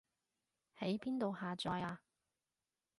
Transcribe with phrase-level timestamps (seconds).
[0.79, 2.01] 喺邊度下載啊